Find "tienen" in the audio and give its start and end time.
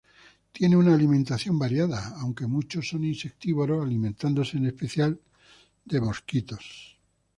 0.51-0.79